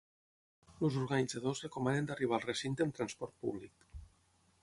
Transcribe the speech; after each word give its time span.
Els 0.87 0.95
organitzadors 1.01 1.61
recomanen 1.65 2.09
d’arribar 2.11 2.37
al 2.39 2.47
recinte 2.51 2.85
amb 2.87 2.97
transport 3.01 3.37
públic. 3.47 3.87